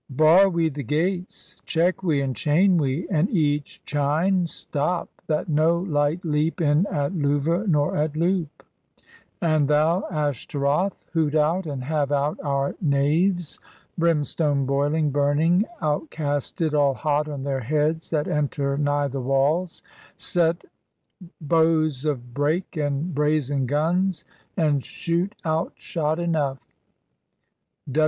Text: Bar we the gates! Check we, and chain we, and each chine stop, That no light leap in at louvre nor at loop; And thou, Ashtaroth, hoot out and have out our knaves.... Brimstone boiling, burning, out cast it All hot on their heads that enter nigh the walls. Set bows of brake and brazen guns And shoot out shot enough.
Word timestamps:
Bar 0.25 0.49
we 0.49 0.69
the 0.69 0.81
gates! 0.81 1.55
Check 1.63 2.01
we, 2.01 2.21
and 2.23 2.35
chain 2.35 2.77
we, 2.79 3.07
and 3.09 3.29
each 3.29 3.85
chine 3.85 4.47
stop, 4.47 5.09
That 5.27 5.47
no 5.47 5.77
light 5.77 6.25
leap 6.25 6.59
in 6.59 6.87
at 6.87 7.13
louvre 7.13 7.67
nor 7.67 7.95
at 7.95 8.17
loop; 8.17 8.63
And 9.43 9.67
thou, 9.67 10.05
Ashtaroth, 10.09 11.05
hoot 11.13 11.35
out 11.35 11.67
and 11.67 11.83
have 11.83 12.11
out 12.11 12.39
our 12.43 12.73
knaves.... 12.81 13.59
Brimstone 13.95 14.65
boiling, 14.65 15.11
burning, 15.11 15.65
out 15.83 16.09
cast 16.09 16.61
it 16.61 16.73
All 16.73 16.95
hot 16.95 17.27
on 17.29 17.43
their 17.43 17.59
heads 17.59 18.09
that 18.09 18.27
enter 18.27 18.79
nigh 18.79 19.07
the 19.07 19.21
walls. 19.21 19.83
Set 20.17 20.63
bows 21.39 22.05
of 22.05 22.33
brake 22.33 22.75
and 22.75 23.13
brazen 23.13 23.67
guns 23.67 24.25
And 24.57 24.83
shoot 24.83 25.35
out 25.45 25.73
shot 25.75 26.17
enough. 26.17 26.57